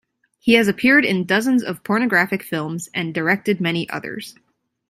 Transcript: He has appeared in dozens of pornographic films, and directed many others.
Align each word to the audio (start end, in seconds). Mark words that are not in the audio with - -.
He 0.39 0.53
has 0.53 0.67
appeared 0.67 1.05
in 1.05 1.25
dozens 1.27 1.63
of 1.63 1.83
pornographic 1.83 2.41
films, 2.41 2.89
and 2.91 3.13
directed 3.13 3.61
many 3.61 3.87
others. 3.91 4.33